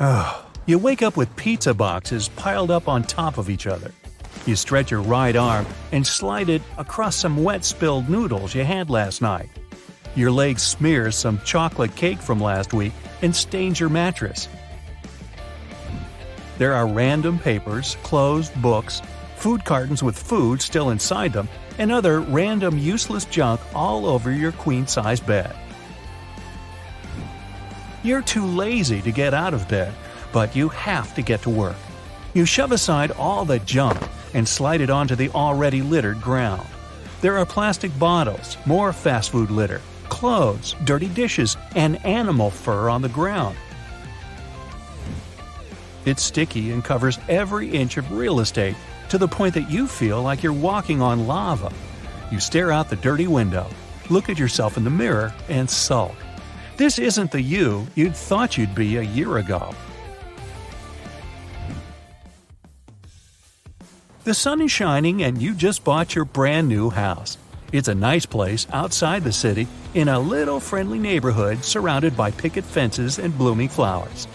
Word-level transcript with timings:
Ah. 0.00 0.46
You 0.64 0.78
wake 0.78 1.02
up 1.02 1.16
with 1.16 1.34
pizza 1.34 1.74
boxes 1.74 2.28
piled 2.28 2.70
up 2.70 2.88
on 2.88 3.02
top 3.02 3.36
of 3.36 3.50
each 3.50 3.66
other. 3.66 3.90
You 4.46 4.54
stretch 4.54 4.92
your 4.92 5.02
right 5.02 5.34
arm 5.34 5.66
and 5.90 6.06
slide 6.06 6.48
it 6.48 6.62
across 6.78 7.16
some 7.16 7.42
wet 7.42 7.64
spilled 7.64 8.08
noodles 8.08 8.54
you 8.54 8.62
had 8.64 8.88
last 8.88 9.22
night. 9.22 9.48
Your 10.14 10.30
leg 10.30 10.58
smears 10.58 11.16
some 11.16 11.40
chocolate 11.44 11.96
cake 11.96 12.18
from 12.18 12.40
last 12.40 12.72
week 12.72 12.92
and 13.22 13.34
stains 13.34 13.80
your 13.80 13.88
mattress. 13.88 14.48
There 16.58 16.74
are 16.74 16.86
random 16.86 17.38
papers, 17.38 17.96
clothes, 18.04 18.50
books, 18.50 19.02
food 19.36 19.64
cartons 19.64 20.02
with 20.02 20.16
food 20.16 20.62
still 20.62 20.90
inside 20.90 21.32
them, 21.32 21.48
and 21.78 21.90
other 21.90 22.20
random 22.20 22.78
useless 22.78 23.24
junk 23.24 23.60
all 23.74 24.06
over 24.06 24.30
your 24.30 24.52
queen 24.52 24.86
size 24.86 25.18
bed. 25.18 25.52
You're 28.04 28.22
too 28.22 28.44
lazy 28.44 29.00
to 29.02 29.12
get 29.12 29.32
out 29.32 29.54
of 29.54 29.68
bed, 29.68 29.94
but 30.32 30.56
you 30.56 30.68
have 30.70 31.14
to 31.14 31.22
get 31.22 31.42
to 31.42 31.50
work. 31.50 31.76
You 32.34 32.44
shove 32.44 32.72
aside 32.72 33.12
all 33.12 33.44
the 33.44 33.60
junk 33.60 34.00
and 34.34 34.48
slide 34.48 34.80
it 34.80 34.90
onto 34.90 35.14
the 35.14 35.30
already 35.30 35.82
littered 35.82 36.20
ground. 36.20 36.66
There 37.20 37.38
are 37.38 37.46
plastic 37.46 37.96
bottles, 38.00 38.56
more 38.66 38.92
fast 38.92 39.30
food 39.30 39.52
litter, 39.52 39.80
clothes, 40.08 40.74
dirty 40.84 41.08
dishes, 41.08 41.56
and 41.76 42.04
animal 42.04 42.50
fur 42.50 42.88
on 42.88 43.02
the 43.02 43.08
ground. 43.08 43.56
It's 46.04 46.24
sticky 46.24 46.72
and 46.72 46.82
covers 46.82 47.20
every 47.28 47.70
inch 47.70 47.98
of 47.98 48.10
real 48.10 48.40
estate 48.40 48.74
to 49.10 49.18
the 49.18 49.28
point 49.28 49.54
that 49.54 49.70
you 49.70 49.86
feel 49.86 50.20
like 50.20 50.42
you're 50.42 50.52
walking 50.52 51.00
on 51.00 51.28
lava. 51.28 51.72
You 52.32 52.40
stare 52.40 52.72
out 52.72 52.90
the 52.90 52.96
dirty 52.96 53.28
window, 53.28 53.68
look 54.10 54.28
at 54.28 54.38
yourself 54.38 54.76
in 54.76 54.82
the 54.82 54.90
mirror, 54.90 55.32
and 55.48 55.70
sulk. 55.70 56.16
This 56.76 56.98
isn't 56.98 57.30
the 57.30 57.42
you 57.42 57.86
you'd 57.94 58.16
thought 58.16 58.56
you'd 58.56 58.74
be 58.74 58.96
a 58.96 59.02
year 59.02 59.36
ago. 59.38 59.74
The 64.24 64.34
sun 64.34 64.62
is 64.62 64.72
shining 64.72 65.22
and 65.22 65.42
you 65.42 65.54
just 65.54 65.84
bought 65.84 66.14
your 66.14 66.24
brand 66.24 66.68
new 66.68 66.88
house. 66.88 67.36
It's 67.72 67.88
a 67.88 67.94
nice 67.94 68.24
place 68.24 68.66
outside 68.72 69.24
the 69.24 69.32
city 69.32 69.66
in 69.94 70.08
a 70.08 70.18
little 70.18 70.60
friendly 70.60 70.98
neighborhood 70.98 71.64
surrounded 71.64 72.16
by 72.16 72.30
picket 72.30 72.64
fences 72.64 73.18
and 73.18 73.36
blooming 73.36 73.68
flowers. 73.68 74.26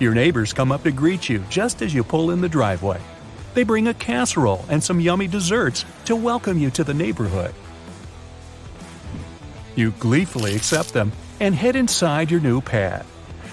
Your 0.00 0.14
neighbors 0.14 0.52
come 0.52 0.72
up 0.72 0.82
to 0.82 0.92
greet 0.92 1.28
you 1.28 1.38
just 1.48 1.80
as 1.80 1.94
you 1.94 2.04
pull 2.04 2.30
in 2.30 2.40
the 2.40 2.48
driveway. 2.48 3.00
They 3.54 3.62
bring 3.62 3.88
a 3.88 3.94
casserole 3.94 4.64
and 4.68 4.82
some 4.82 5.00
yummy 5.00 5.28
desserts 5.28 5.84
to 6.06 6.16
welcome 6.16 6.58
you 6.58 6.70
to 6.72 6.84
the 6.84 6.94
neighborhood. 6.94 7.54
You 9.74 9.90
gleefully 9.92 10.54
accept 10.54 10.92
them 10.92 11.12
and 11.40 11.54
head 11.54 11.76
inside 11.76 12.30
your 12.30 12.40
new 12.40 12.60
pad. 12.60 13.04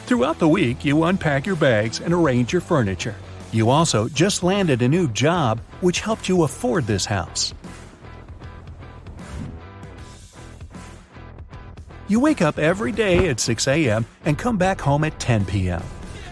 Throughout 0.06 0.40
the 0.40 0.48
week, 0.48 0.86
you 0.86 1.04
unpack 1.04 1.46
your 1.46 1.56
bags 1.56 2.00
and 2.00 2.14
arrange 2.14 2.52
your 2.52 2.62
furniture. 2.62 3.16
You 3.52 3.70
also 3.70 4.08
just 4.08 4.44
landed 4.44 4.82
a 4.82 4.88
new 4.88 5.08
job 5.08 5.62
which 5.82 6.02
helped 6.02 6.30
you 6.30 6.44
afford 6.44 6.86
this 6.86 7.06
house. 7.06 7.54
You 12.08 12.20
wake 12.20 12.42
up 12.42 12.60
every 12.60 12.92
day 12.92 13.30
at 13.30 13.40
6 13.40 13.68
a.m. 13.70 14.06
and 14.26 14.38
come 14.38 14.58
back 14.58 14.82
home 14.82 15.06
at 15.06 15.18
10 15.18 15.46
p.m. 15.46 15.82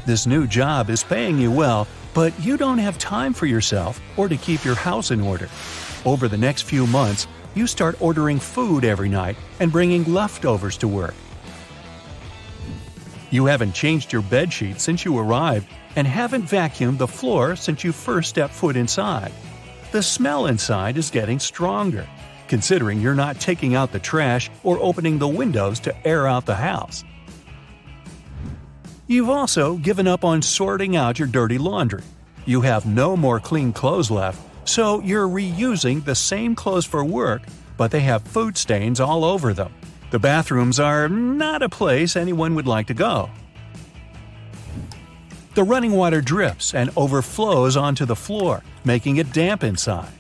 This 0.06 0.28
new 0.28 0.46
job 0.46 0.90
is 0.90 1.04
paying 1.04 1.38
you 1.38 1.52
well, 1.52 1.88
but 2.14 2.38
you 2.44 2.58
don't 2.58 2.80
have 2.80 2.98
time 2.98 3.34
for 3.34 3.46
yourself 3.46 4.02
or 4.18 4.28
to 4.28 4.36
keep 4.36 4.66
your 4.66 4.76
house 4.76 5.12
in 5.12 5.22
order. 5.22 5.48
Over 6.04 6.28
the 6.28 6.38
next 6.38 6.64
few 6.64 6.86
months, 6.86 7.28
you 7.60 7.68
start 7.68 8.02
ordering 8.02 8.40
food 8.40 8.86
every 8.86 9.10
night 9.10 9.36
and 9.60 9.70
bringing 9.70 10.06
leftovers 10.06 10.78
to 10.78 10.88
work. 10.88 11.14
You 13.32 13.46
haven't 13.46 13.74
changed 13.74 14.14
your 14.14 14.22
bed 14.24 14.52
sheet 14.52 14.80
since 14.80 15.04
you 15.04 15.20
arrived 15.20 15.68
and 15.98 16.08
haven't 16.08 16.44
vacuumed 16.44 16.98
the 16.98 17.08
floor 17.08 17.58
since 17.58 17.84
you 17.84 17.92
first 17.92 18.30
stepped 18.30 18.54
foot 18.54 18.78
inside. 18.78 19.34
The 19.92 20.02
smell 20.02 20.48
inside 20.48 20.98
is 20.98 21.12
getting 21.12 21.38
stronger, 21.38 22.08
considering 22.48 23.02
you're 23.02 23.14
not 23.14 23.42
taking 23.42 23.76
out 23.76 23.92
the 23.92 24.00
trash 24.00 24.50
or 24.64 24.80
opening 24.80 25.20
the 25.20 25.28
windows 25.28 25.82
to 25.82 26.08
air 26.08 26.28
out 26.28 26.46
the 26.46 26.56
house. 26.56 27.04
You've 29.06 29.30
also 29.30 29.76
given 29.78 30.08
up 30.08 30.24
on 30.24 30.42
sorting 30.42 30.96
out 30.96 31.20
your 31.20 31.28
dirty 31.28 31.58
laundry. 31.58 32.04
You 32.46 32.62
have 32.62 32.86
no 32.86 33.18
more 33.18 33.40
clean 33.40 33.74
clothes 33.74 34.10
left, 34.10 34.40
so 34.70 35.02
you're 35.02 35.28
reusing 35.28 36.06
the 36.06 36.14
same 36.14 36.56
clothes 36.56 36.86
for 36.86 37.04
work, 37.04 37.42
but 37.76 37.90
they 37.90 38.02
have 38.02 38.22
food 38.22 38.56
stains 38.56 39.00
all 39.00 39.26
over 39.26 39.54
them. 39.54 39.74
The 40.12 40.20
bathrooms 40.20 40.80
are 40.80 41.10
not 41.10 41.64
a 41.64 41.70
place 41.70 42.16
anyone 42.16 42.54
would 42.56 42.68
like 42.68 42.88
to 42.88 42.94
go. 42.94 43.30
The 45.56 45.64
running 45.64 45.94
water 45.94 46.22
drips 46.22 46.76
and 46.76 46.92
overflows 46.96 47.76
onto 47.76 48.06
the 48.06 48.16
floor, 48.16 48.64
making 48.86 49.18
it 49.18 49.34
damp 49.34 49.64
inside. 49.64 50.12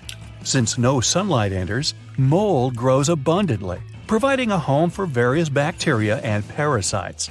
Since 0.43 0.77
no 0.77 0.99
sunlight 0.99 1.51
enters, 1.51 1.93
mold 2.17 2.75
grows 2.75 3.09
abundantly, 3.09 3.79
providing 4.07 4.51
a 4.51 4.57
home 4.57 4.89
for 4.89 5.05
various 5.05 5.47
bacteria 5.47 6.17
and 6.21 6.47
parasites. 6.49 7.29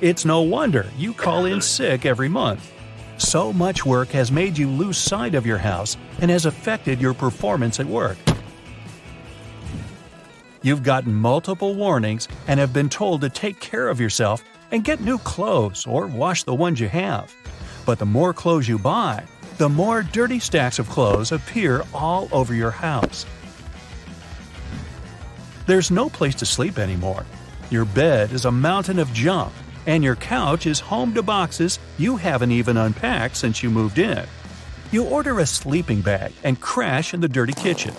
It's 0.00 0.24
no 0.24 0.42
wonder 0.42 0.86
you 0.96 1.12
call 1.12 1.46
in 1.46 1.60
sick 1.60 2.06
every 2.06 2.28
month. 2.28 2.72
So 3.20 3.52
much 3.52 3.84
work 3.84 4.08
has 4.08 4.32
made 4.32 4.56
you 4.56 4.66
lose 4.66 4.96
sight 4.96 5.34
of 5.34 5.46
your 5.46 5.58
house 5.58 5.98
and 6.22 6.30
has 6.30 6.46
affected 6.46 7.02
your 7.02 7.12
performance 7.12 7.78
at 7.78 7.84
work. 7.84 8.16
You've 10.62 10.82
gotten 10.82 11.12
multiple 11.12 11.74
warnings 11.74 12.28
and 12.48 12.58
have 12.58 12.72
been 12.72 12.88
told 12.88 13.20
to 13.20 13.28
take 13.28 13.60
care 13.60 13.88
of 13.88 14.00
yourself 14.00 14.42
and 14.70 14.84
get 14.84 15.02
new 15.02 15.18
clothes 15.18 15.86
or 15.86 16.06
wash 16.06 16.44
the 16.44 16.54
ones 16.54 16.80
you 16.80 16.88
have. 16.88 17.32
But 17.84 17.98
the 17.98 18.06
more 18.06 18.32
clothes 18.32 18.66
you 18.66 18.78
buy, 18.78 19.24
the 19.58 19.68
more 19.68 20.02
dirty 20.02 20.38
stacks 20.38 20.78
of 20.78 20.88
clothes 20.88 21.30
appear 21.30 21.84
all 21.92 22.26
over 22.32 22.54
your 22.54 22.70
house. 22.70 23.26
There's 25.66 25.90
no 25.90 26.08
place 26.08 26.34
to 26.36 26.46
sleep 26.46 26.78
anymore. 26.78 27.26
Your 27.68 27.84
bed 27.84 28.32
is 28.32 28.46
a 28.46 28.50
mountain 28.50 28.98
of 28.98 29.12
junk, 29.12 29.52
and 29.86 30.04
your 30.04 30.16
couch 30.16 30.66
is 30.66 30.80
home 30.80 31.14
to 31.14 31.22
boxes 31.22 31.78
you 31.98 32.16
haven't 32.16 32.50
even 32.50 32.76
unpacked 32.76 33.36
since 33.36 33.62
you 33.62 33.70
moved 33.70 33.98
in. 33.98 34.24
You 34.92 35.04
order 35.04 35.38
a 35.38 35.46
sleeping 35.46 36.00
bag 36.00 36.32
and 36.42 36.60
crash 36.60 37.14
in 37.14 37.20
the 37.20 37.28
dirty 37.28 37.52
kitchen. 37.52 37.94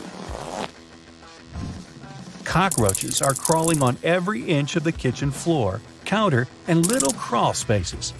Cockroaches 2.43 3.21
are 3.21 3.33
crawling 3.33 3.81
on 3.81 3.97
every 4.03 4.43
inch 4.43 4.75
of 4.75 4.83
the 4.83 4.91
kitchen 4.91 5.31
floor, 5.31 5.79
counter, 6.03 6.47
and 6.67 6.85
little 6.85 7.13
crawl 7.13 7.53
spaces. 7.53 8.13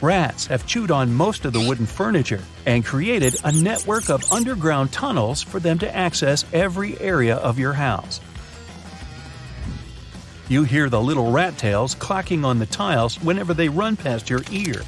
Rats 0.00 0.46
have 0.46 0.66
chewed 0.66 0.90
on 0.90 1.12
most 1.12 1.44
of 1.44 1.52
the 1.52 1.66
wooden 1.66 1.86
furniture 1.86 2.42
and 2.66 2.84
created 2.84 3.34
a 3.44 3.50
network 3.50 4.10
of 4.10 4.30
underground 4.30 4.92
tunnels 4.92 5.42
for 5.42 5.58
them 5.58 5.78
to 5.78 5.96
access 5.96 6.44
every 6.52 7.00
area 7.00 7.36
of 7.36 7.58
your 7.58 7.72
house. 7.72 8.20
You 10.50 10.64
hear 10.64 10.88
the 10.88 11.00
little 11.00 11.30
rat 11.30 11.58
tails 11.58 11.94
clacking 11.94 12.42
on 12.42 12.58
the 12.58 12.64
tiles 12.64 13.20
whenever 13.22 13.52
they 13.52 13.68
run 13.68 13.96
past 13.96 14.30
your 14.30 14.40
ear. 14.50 14.80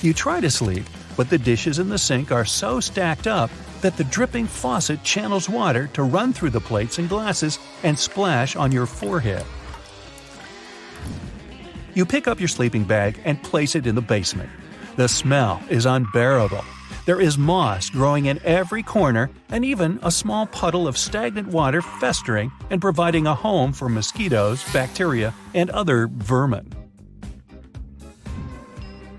You 0.00 0.14
try 0.14 0.40
to 0.40 0.48
sleep, 0.48 0.84
but 1.16 1.28
the 1.28 1.38
dishes 1.38 1.80
in 1.80 1.88
the 1.88 1.98
sink 1.98 2.30
are 2.30 2.44
so 2.44 2.78
stacked 2.78 3.26
up 3.26 3.50
that 3.80 3.96
the 3.96 4.04
dripping 4.04 4.46
faucet 4.46 5.02
channels 5.02 5.48
water 5.48 5.88
to 5.94 6.04
run 6.04 6.32
through 6.32 6.50
the 6.50 6.60
plates 6.60 7.00
and 7.00 7.08
glasses 7.08 7.58
and 7.82 7.98
splash 7.98 8.54
on 8.54 8.70
your 8.70 8.86
forehead. 8.86 9.44
You 11.94 12.06
pick 12.06 12.28
up 12.28 12.38
your 12.38 12.48
sleeping 12.48 12.84
bag 12.84 13.20
and 13.24 13.42
place 13.42 13.74
it 13.74 13.88
in 13.88 13.96
the 13.96 14.00
basement. 14.00 14.50
The 14.94 15.08
smell 15.08 15.60
is 15.68 15.84
unbearable. 15.84 16.64
There 17.04 17.20
is 17.20 17.36
moss 17.36 17.90
growing 17.90 18.26
in 18.26 18.40
every 18.44 18.84
corner 18.84 19.28
and 19.48 19.64
even 19.64 19.98
a 20.04 20.10
small 20.10 20.46
puddle 20.46 20.86
of 20.86 20.96
stagnant 20.96 21.48
water 21.48 21.82
festering 21.82 22.52
and 22.70 22.80
providing 22.80 23.26
a 23.26 23.34
home 23.34 23.72
for 23.72 23.88
mosquitoes, 23.88 24.62
bacteria, 24.72 25.34
and 25.52 25.68
other 25.70 26.08
vermin. 26.12 26.72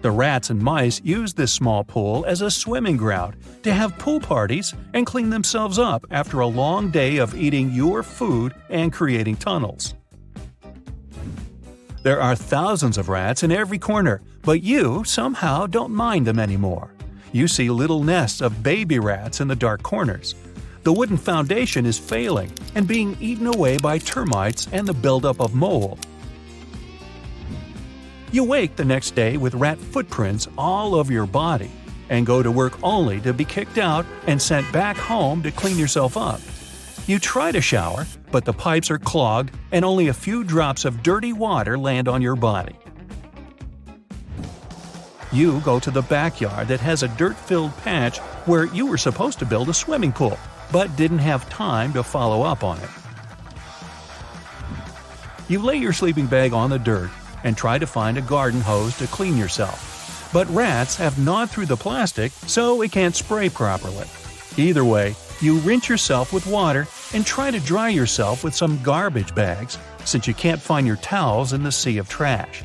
The 0.02 0.12
rats 0.12 0.50
and 0.50 0.62
mice 0.62 1.02
use 1.04 1.34
this 1.34 1.52
small 1.52 1.84
pool 1.84 2.24
as 2.26 2.42
a 2.42 2.52
swimming 2.52 2.96
ground 2.96 3.36
to 3.64 3.74
have 3.74 3.98
pool 3.98 4.22
parties 4.22 4.74
and 4.94 5.06
clean 5.06 5.30
themselves 5.30 5.78
up 5.78 6.06
after 6.10 6.40
a 6.40 6.48
long 6.48 6.90
day 6.90 7.18
of 7.18 7.36
eating 7.36 7.72
your 7.72 8.02
food 8.02 8.54
and 8.70 8.94
creating 8.94 9.38
tunnels. 9.38 9.94
There 12.04 12.22
are 12.22 12.36
thousands 12.36 12.98
of 12.98 13.10
rats 13.10 13.44
in 13.44 13.52
every 13.52 13.80
corner, 13.80 14.22
but 14.42 14.62
you 14.62 15.04
somehow 15.06 15.68
don't 15.68 15.92
mind 15.92 16.28
them 16.28 16.40
anymore. 16.40 16.94
You 17.34 17.48
see 17.48 17.72
little 17.72 18.04
nests 18.04 18.42
of 18.42 18.62
baby 18.62 19.00
rats 19.00 19.42
in 19.42 19.48
the 19.48 19.56
dark 19.56 19.82
corners. 19.82 20.36
The 20.84 20.94
wooden 20.94 21.18
foundation 21.18 21.84
is 21.88 21.98
failing 21.98 22.52
and 22.76 22.88
being 22.88 23.18
eaten 23.20 23.48
away 23.48 23.80
by 23.80 23.98
termites 23.98 24.68
and 24.72 24.88
the 24.88 24.94
buildup 24.94 25.42
of 25.42 25.56
mold. 25.56 26.06
You 28.32 28.44
wake 28.44 28.76
the 28.76 28.86
next 28.86 29.16
day 29.16 29.38
with 29.38 29.56
rat 29.56 29.80
footprints 29.80 30.48
all 30.60 30.94
over 30.94 31.12
your 31.12 31.26
body 31.26 31.72
and 32.10 32.24
go 32.24 32.44
to 32.44 32.52
work 32.52 32.78
only 32.84 33.20
to 33.22 33.34
be 33.34 33.46
kicked 33.46 33.80
out 33.80 34.06
and 34.28 34.40
sent 34.40 34.72
back 34.72 34.96
home 34.96 35.42
to 35.42 35.52
clean 35.52 35.80
yourself 35.80 36.16
up. 36.16 36.40
You 37.08 37.18
try 37.18 37.52
to 37.52 37.62
shower, 37.62 38.06
but 38.32 38.46
the 38.46 38.54
pipes 38.54 38.92
are 38.92 39.00
clogged 39.00 39.58
and 39.72 39.84
only 39.84 40.10
a 40.10 40.14
few 40.14 40.44
drops 40.44 40.86
of 40.86 41.02
dirty 41.02 41.34
water 41.34 41.80
land 41.80 42.08
on 42.08 42.22
your 42.22 42.36
body. 42.36 42.76
You 45.34 45.62
go 45.62 45.80
to 45.80 45.90
the 45.90 46.04
backyard 46.04 46.68
that 46.68 46.80
has 46.82 47.02
a 47.02 47.08
dirt 47.08 47.36
filled 47.36 47.76
patch 47.78 48.20
where 48.46 48.66
you 48.66 48.86
were 48.86 49.00
supposed 49.00 49.40
to 49.40 49.48
build 49.48 49.68
a 49.68 49.74
swimming 49.74 50.14
pool, 50.14 50.38
but 50.72 50.96
didn't 50.96 51.26
have 51.26 51.50
time 51.50 51.92
to 51.94 52.04
follow 52.04 52.44
up 52.44 52.64
on 52.64 52.78
it. 52.78 52.90
You 55.50 55.58
lay 55.60 55.78
your 55.78 55.92
sleeping 55.92 56.28
bag 56.28 56.54
on 56.54 56.70
the 56.70 56.78
dirt 56.78 57.10
and 57.44 57.58
try 57.58 57.80
to 57.80 57.88
find 57.88 58.20
a 58.20 58.22
garden 58.22 58.62
hose 58.62 58.96
to 59.00 59.08
clean 59.08 59.36
yourself. 59.36 60.30
But 60.32 60.48
rats 60.52 60.98
have 60.98 61.18
gnawed 61.18 61.50
through 61.50 61.66
the 61.66 61.78
plastic 61.78 62.32
so 62.46 62.84
it 62.84 62.92
can't 62.92 63.16
spray 63.16 63.50
properly. 63.50 64.06
Either 64.56 64.86
way, 64.86 65.16
you 65.42 65.58
rinse 65.62 65.90
yourself 65.90 66.32
with 66.32 66.46
water 66.46 66.88
and 67.12 67.26
try 67.26 67.50
to 67.50 67.60
dry 67.60 67.90
yourself 67.90 68.44
with 68.44 68.54
some 68.54 68.84
garbage 68.84 69.34
bags 69.34 69.80
since 70.06 70.28
you 70.28 70.36
can't 70.36 70.62
find 70.62 70.86
your 70.86 70.98
towels 70.98 71.54
in 71.54 71.64
the 71.64 71.72
sea 71.72 71.98
of 71.98 72.08
trash. 72.08 72.64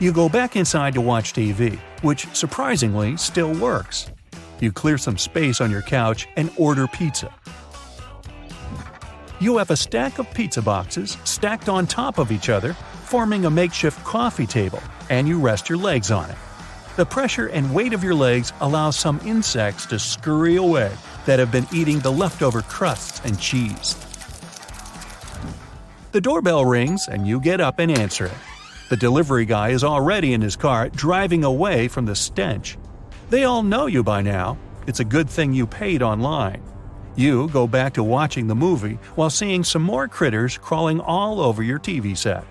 You 0.00 0.12
go 0.12 0.28
back 0.28 0.56
inside 0.56 0.94
to 0.94 1.00
watch 1.00 1.32
TV, 1.32 1.78
which 2.02 2.26
surprisingly 2.34 3.16
still 3.16 3.54
works. 3.54 4.10
You 4.58 4.72
clear 4.72 4.98
some 4.98 5.16
space 5.16 5.60
on 5.60 5.70
your 5.70 5.82
couch 5.82 6.26
and 6.34 6.50
order 6.56 6.88
pizza. 6.88 7.32
You 9.38 9.56
have 9.58 9.70
a 9.70 9.76
stack 9.76 10.18
of 10.18 10.32
pizza 10.34 10.62
boxes 10.62 11.16
stacked 11.22 11.68
on 11.68 11.86
top 11.86 12.18
of 12.18 12.32
each 12.32 12.48
other, 12.48 12.72
forming 13.04 13.44
a 13.44 13.50
makeshift 13.50 14.02
coffee 14.04 14.46
table, 14.46 14.82
and 15.10 15.28
you 15.28 15.38
rest 15.38 15.68
your 15.68 15.78
legs 15.78 16.10
on 16.10 16.28
it. 16.28 16.36
The 16.96 17.06
pressure 17.06 17.46
and 17.46 17.72
weight 17.72 17.92
of 17.92 18.02
your 18.02 18.14
legs 18.14 18.52
allows 18.60 18.96
some 18.96 19.20
insects 19.24 19.86
to 19.86 19.98
scurry 20.00 20.56
away 20.56 20.92
that 21.26 21.38
have 21.38 21.52
been 21.52 21.68
eating 21.72 22.00
the 22.00 22.12
leftover 22.12 22.62
crusts 22.62 23.20
and 23.24 23.38
cheese. 23.38 23.94
The 26.10 26.20
doorbell 26.20 26.64
rings 26.64 27.06
and 27.06 27.26
you 27.26 27.38
get 27.38 27.60
up 27.60 27.78
and 27.78 27.96
answer 27.96 28.26
it. 28.26 28.53
The 28.90 28.96
delivery 28.96 29.46
guy 29.46 29.70
is 29.70 29.82
already 29.82 30.34
in 30.34 30.42
his 30.42 30.56
car 30.56 30.90
driving 30.90 31.42
away 31.42 31.88
from 31.88 32.04
the 32.04 32.14
stench. 32.14 32.76
They 33.30 33.44
all 33.44 33.62
know 33.62 33.86
you 33.86 34.02
by 34.02 34.20
now. 34.20 34.58
It's 34.86 35.00
a 35.00 35.04
good 35.04 35.30
thing 35.30 35.54
you 35.54 35.66
paid 35.66 36.02
online. 36.02 36.62
You 37.16 37.48
go 37.48 37.66
back 37.66 37.94
to 37.94 38.02
watching 38.02 38.46
the 38.46 38.54
movie 38.54 38.98
while 39.14 39.30
seeing 39.30 39.64
some 39.64 39.82
more 39.82 40.06
critters 40.08 40.58
crawling 40.58 41.00
all 41.00 41.40
over 41.40 41.62
your 41.62 41.78
TV 41.78 42.16
set. 42.16 42.44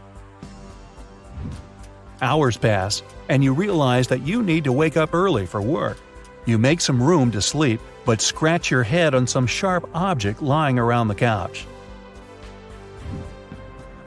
Hours 2.21 2.57
pass, 2.57 3.03
and 3.29 3.43
you 3.43 3.53
realize 3.53 4.07
that 4.07 4.25
you 4.25 4.41
need 4.41 4.63
to 4.63 4.71
wake 4.71 4.97
up 4.97 5.13
early 5.13 5.45
for 5.45 5.61
work. 5.61 5.97
You 6.45 6.57
make 6.57 6.81
some 6.81 7.03
room 7.03 7.31
to 7.31 7.41
sleep, 7.41 7.79
but 8.05 8.21
scratch 8.21 8.71
your 8.71 8.83
head 8.83 9.13
on 9.13 9.27
some 9.27 9.45
sharp 9.45 9.89
object 9.93 10.41
lying 10.41 10.79
around 10.79 11.09
the 11.09 11.15
couch. 11.15 11.65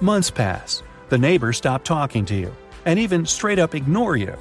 Months 0.00 0.30
pass. 0.30 0.82
The 1.08 1.18
neighbors 1.18 1.56
stop 1.56 1.84
talking 1.84 2.24
to 2.26 2.34
you, 2.34 2.54
and 2.84 2.98
even 2.98 3.26
straight 3.26 3.60
up 3.60 3.74
ignore 3.74 4.16
you. 4.16 4.36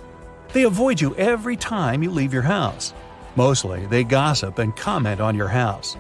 They 0.54 0.64
avoid 0.64 1.00
you 1.00 1.16
every 1.16 1.56
time 1.56 2.02
you 2.02 2.10
leave 2.10 2.34
your 2.34 2.42
house. 2.42 2.94
Mostly, 3.36 3.86
they 3.86 4.04
gossip 4.04 4.58
and 4.58 4.76
comment 4.76 5.22
on 5.22 5.36
your 5.36 5.50
house. 5.50 5.96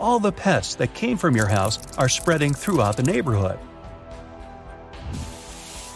All 0.00 0.18
the 0.18 0.32
pests 0.32 0.76
that 0.76 0.94
came 0.94 1.16
from 1.18 1.36
your 1.36 1.46
house 1.46 1.78
are 1.98 2.08
spreading 2.08 2.52
throughout 2.52 2.96
the 2.96 3.02
neighborhood. 3.02 3.58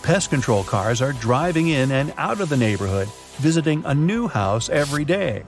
Pest 0.02 0.30
control 0.30 0.64
cars 0.64 1.00
are 1.00 1.12
driving 1.14 1.68
in 1.68 1.90
and 1.90 2.12
out 2.16 2.40
of 2.40 2.48
the 2.48 2.56
neighborhood, 2.56 3.08
visiting 3.38 3.84
a 3.86 3.94
new 3.94 4.28
house 4.28 4.68
every 4.68 5.04
day. 5.04 5.44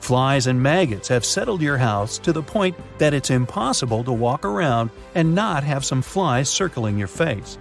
Flies 0.00 0.48
and 0.48 0.60
maggots 0.60 1.08
have 1.08 1.24
settled 1.24 1.62
your 1.62 1.78
house 1.78 2.18
to 2.18 2.32
the 2.32 2.42
point 2.42 2.76
that 2.98 3.14
it's 3.14 3.30
impossible 3.30 4.02
to 4.04 4.12
walk 4.12 4.44
around 4.44 4.90
and 5.14 5.34
not 5.34 5.62
have 5.62 5.84
some 5.84 6.02
flies 6.02 6.48
circling 6.48 6.98
your 6.98 7.08
face. 7.08 7.56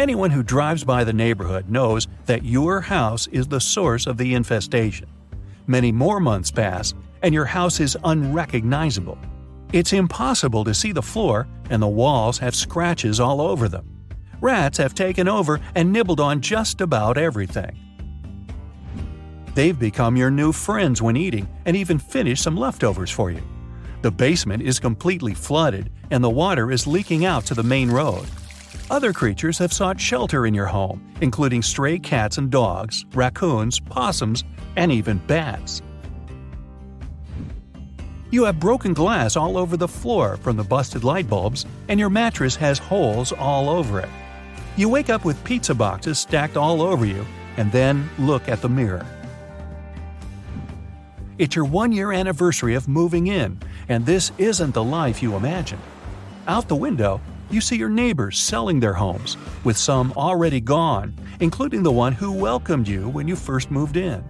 Anyone 0.00 0.30
who 0.30 0.42
drives 0.42 0.82
by 0.82 1.04
the 1.04 1.12
neighborhood 1.12 1.68
knows 1.68 2.08
that 2.24 2.42
your 2.42 2.80
house 2.80 3.26
is 3.26 3.46
the 3.46 3.60
source 3.60 4.06
of 4.06 4.16
the 4.16 4.32
infestation. 4.32 5.06
Many 5.66 5.92
more 5.92 6.20
months 6.20 6.50
pass, 6.50 6.94
and 7.20 7.34
your 7.34 7.44
house 7.44 7.80
is 7.80 7.98
unrecognizable. 8.02 9.18
It's 9.74 9.92
impossible 9.92 10.64
to 10.64 10.72
see 10.72 10.92
the 10.92 11.02
floor, 11.02 11.46
and 11.68 11.82
the 11.82 11.86
walls 11.86 12.38
have 12.38 12.54
scratches 12.54 13.20
all 13.20 13.42
over 13.42 13.68
them. 13.68 13.84
Rats 14.40 14.78
have 14.78 14.94
taken 14.94 15.28
over 15.28 15.60
and 15.74 15.92
nibbled 15.92 16.18
on 16.18 16.40
just 16.40 16.80
about 16.80 17.18
everything. 17.18 17.78
They've 19.54 19.78
become 19.78 20.16
your 20.16 20.30
new 20.30 20.52
friends 20.52 21.02
when 21.02 21.18
eating 21.18 21.46
and 21.66 21.76
even 21.76 21.98
finish 21.98 22.40
some 22.40 22.56
leftovers 22.56 23.10
for 23.10 23.30
you. 23.30 23.42
The 24.00 24.10
basement 24.10 24.62
is 24.62 24.80
completely 24.80 25.34
flooded 25.34 25.90
and 26.10 26.24
the 26.24 26.30
water 26.30 26.70
is 26.70 26.86
leaking 26.86 27.26
out 27.26 27.44
to 27.44 27.54
the 27.54 27.62
main 27.62 27.90
road. 27.90 28.24
Other 28.90 29.12
creatures 29.12 29.56
have 29.58 29.72
sought 29.72 30.00
shelter 30.00 30.46
in 30.46 30.52
your 30.52 30.66
home, 30.66 31.00
including 31.20 31.62
stray 31.62 31.96
cats 31.96 32.38
and 32.38 32.50
dogs, 32.50 33.06
raccoons, 33.14 33.78
possums, 33.78 34.42
and 34.74 34.90
even 34.90 35.18
bats. 35.28 35.80
You 38.32 38.42
have 38.44 38.58
broken 38.58 38.92
glass 38.92 39.36
all 39.36 39.56
over 39.56 39.76
the 39.76 39.86
floor 39.86 40.38
from 40.38 40.56
the 40.56 40.64
busted 40.64 41.04
light 41.04 41.28
bulbs, 41.28 41.66
and 41.86 42.00
your 42.00 42.10
mattress 42.10 42.56
has 42.56 42.78
holes 42.78 43.30
all 43.30 43.68
over 43.68 44.00
it. 44.00 44.08
You 44.76 44.88
wake 44.88 45.08
up 45.08 45.24
with 45.24 45.42
pizza 45.44 45.74
boxes 45.74 46.18
stacked 46.18 46.56
all 46.56 46.82
over 46.82 47.06
you, 47.06 47.24
and 47.58 47.70
then 47.70 48.10
look 48.18 48.48
at 48.48 48.60
the 48.60 48.68
mirror. 48.68 49.06
It's 51.38 51.54
your 51.54 51.64
one 51.64 51.92
year 51.92 52.10
anniversary 52.10 52.74
of 52.74 52.88
moving 52.88 53.28
in, 53.28 53.60
and 53.88 54.04
this 54.04 54.32
isn't 54.36 54.74
the 54.74 54.82
life 54.82 55.22
you 55.22 55.36
imagined. 55.36 55.82
Out 56.48 56.66
the 56.66 56.74
window, 56.74 57.20
you 57.50 57.60
see 57.60 57.76
your 57.76 57.88
neighbors 57.88 58.38
selling 58.38 58.80
their 58.80 58.92
homes, 58.94 59.36
with 59.64 59.76
some 59.76 60.12
already 60.16 60.60
gone, 60.60 61.14
including 61.40 61.82
the 61.82 61.92
one 61.92 62.12
who 62.12 62.32
welcomed 62.32 62.86
you 62.86 63.08
when 63.08 63.26
you 63.26 63.36
first 63.36 63.70
moved 63.70 63.96
in. 63.96 64.24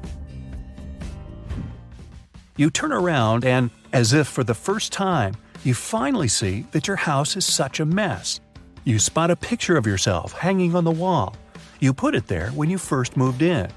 You 2.57 2.71
turn 2.71 2.93
around 2.93 3.45
and, 3.45 3.71
as 3.93 4.13
if 4.13 4.27
for 4.27 4.45
the 4.45 4.55
first 4.55 4.93
time, 4.93 5.35
you 5.65 5.75
finally 5.75 6.29
see 6.29 6.67
that 6.73 6.87
your 6.87 6.97
house 6.97 7.37
is 7.37 7.45
such 7.45 7.81
a 7.81 7.85
mess. 7.85 8.41
You 8.85 8.99
spot 8.99 9.31
a 9.31 9.37
picture 9.37 9.77
of 9.77 9.87
yourself 9.87 10.33
hanging 10.33 10.75
on 10.75 10.85
the 10.85 10.91
wall. 10.91 11.37
You 11.81 11.93
put 11.93 12.15
it 12.15 12.27
there 12.27 12.51
when 12.51 12.71
you 12.71 12.79
first 12.79 13.17
moved 13.17 13.43
in. 13.43 13.71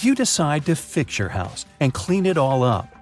You 0.00 0.14
decide 0.14 0.66
to 0.66 0.76
fix 0.76 1.18
your 1.18 1.30
house 1.30 1.66
and 1.80 1.94
clean 1.94 2.26
it 2.26 2.36
all 2.36 2.62
up. 2.62 2.94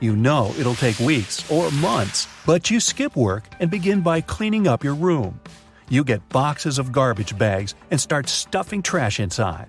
You 0.00 0.14
know 0.14 0.54
it'll 0.58 0.74
take 0.74 0.98
weeks 1.00 1.50
or 1.50 1.70
months, 1.72 2.28
but 2.46 2.70
you 2.70 2.78
skip 2.80 3.16
work 3.16 3.44
and 3.58 3.70
begin 3.70 4.00
by 4.00 4.20
cleaning 4.20 4.68
up 4.68 4.84
your 4.84 4.94
room. 4.94 5.40
You 5.88 6.04
get 6.04 6.28
boxes 6.28 6.78
of 6.78 6.92
garbage 6.92 7.36
bags 7.36 7.74
and 7.90 8.00
start 8.00 8.28
stuffing 8.28 8.82
trash 8.82 9.18
inside. 9.18 9.68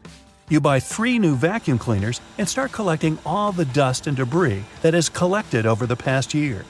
You 0.50 0.60
buy 0.60 0.80
three 0.80 1.18
new 1.20 1.36
vacuum 1.36 1.77
cleaners 1.77 2.22
and 2.38 2.48
start 2.48 2.72
collecting 2.72 3.18
all 3.25 3.51
the 3.51 3.65
dust 3.65 4.08
and 4.08 4.18
debris 4.18 4.63
that 4.82 4.94
has 4.94 5.10
collected 5.10 5.65
over 5.65 5.86
the 5.86 5.96
past 5.96 6.34
year. 6.34 6.65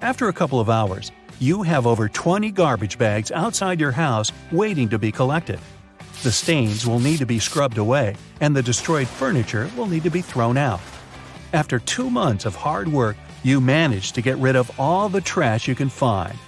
After 0.00 0.28
a 0.28 0.32
couple 0.32 0.58
of 0.58 0.68
hours, 0.68 1.12
you 1.38 1.62
have 1.62 1.86
over 1.86 2.08
20 2.08 2.50
garbage 2.50 2.98
bags 2.98 3.30
outside 3.30 3.80
your 3.80 3.92
house 3.92 4.32
waiting 4.50 4.88
to 4.88 4.98
be 4.98 5.12
collected. 5.12 5.60
The 6.22 6.32
stains 6.32 6.86
will 6.86 7.00
need 7.00 7.18
to 7.18 7.26
be 7.26 7.38
scrubbed 7.38 7.78
away, 7.78 8.16
and 8.40 8.54
the 8.54 8.62
destroyed 8.62 9.08
furniture 9.08 9.70
will 9.76 9.86
need 9.86 10.04
to 10.04 10.10
be 10.10 10.22
thrown 10.22 10.56
out. 10.56 10.80
After 11.52 11.78
two 11.78 12.08
months 12.08 12.46
of 12.46 12.54
hard 12.54 12.88
work, 12.88 13.16
you 13.42 13.60
manage 13.60 14.12
to 14.12 14.22
get 14.22 14.38
rid 14.38 14.56
of 14.56 14.70
all 14.78 15.08
the 15.08 15.20
trash 15.20 15.68
you 15.68 15.74
can 15.74 15.88
find 15.88 16.38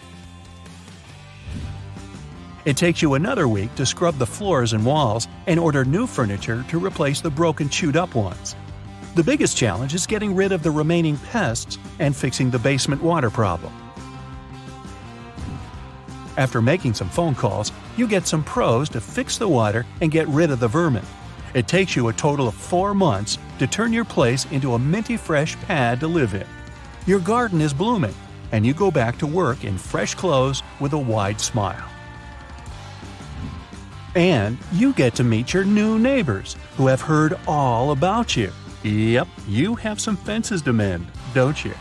it 2.65 2.79
takes 2.79 3.03
you 3.03 3.13
another 3.13 3.47
week 3.47 3.75
to 3.75 3.85
scrub 3.85 4.17
the 4.17 4.27
floors 4.27 4.73
and 4.73 4.87
walls 4.87 5.29
and 5.47 5.61
order 5.61 5.85
new 5.85 6.07
furniture 6.07 6.65
to 6.69 6.79
replace 6.79 7.21
the 7.21 7.31
broken 7.31 7.69
chewed 7.69 7.97
up 7.97 8.15
ones. 8.15 8.57
The 9.15 9.23
biggest 9.23 9.57
challenge 9.57 9.95
is 9.95 10.07
getting 10.07 10.35
rid 10.35 10.51
of 10.51 10.63
the 10.63 10.71
remaining 10.71 11.19
pests 11.19 11.79
and 11.99 12.17
fixing 12.17 12.51
the 12.51 12.59
basement 12.59 13.03
water 13.03 13.29
problem. 13.29 13.73
After 16.39 16.63
making 16.63 16.95
some 16.95 17.09
phone 17.11 17.35
calls, 17.35 17.71
you 17.97 18.07
get 18.07 18.27
some 18.27 18.43
pros 18.43 18.89
to 18.91 19.01
fix 19.01 19.39
the 19.39 19.49
water 19.49 19.87
and 20.01 20.11
get 20.11 20.29
rid 20.29 20.51
of 20.51 20.61
the 20.61 20.69
vermin. 20.69 21.05
It 21.55 21.69
takes 21.69 21.95
you 21.95 22.09
a 22.09 22.13
total 22.13 22.49
of 22.49 22.55
four 22.55 22.95
months 22.95 23.39
to 23.59 23.67
turn 23.67 23.93
your 23.93 24.05
place 24.05 24.45
into 24.47 24.75
a 24.75 24.79
minty 24.79 25.17
fresh 25.17 25.57
pad 25.61 26.01
to 26.01 26.09
live 26.09 26.35
in. 26.35 26.47
Your 27.07 27.21
garden 27.21 27.61
is 27.61 27.73
blooming, 27.73 28.15
and 28.53 28.67
you 28.67 28.75
go 28.75 28.91
back 28.91 29.19
to 29.19 29.27
work 29.27 29.65
in 29.65 29.79
fresh 29.79 30.15
clothes 30.15 30.63
with 30.81 30.93
a 30.93 30.99
wide 30.99 31.41
smile. 31.41 31.89
And 34.17 34.59
you 34.73 34.93
get 34.93 35.15
to 35.17 35.25
meet 35.25 35.53
your 35.53 35.65
new 35.65 35.99
neighbors 35.99 36.57
who 36.77 36.87
have 36.87 37.01
heard 37.01 37.39
all 37.47 37.91
about 37.91 38.37
you. 38.37 38.53
Yep, 38.83 39.29
you 39.49 39.75
have 39.77 40.01
some 40.01 40.17
fences 40.17 40.63
to 40.63 40.73
mend, 40.73 41.07
don't 41.35 41.65
you? 41.65 41.75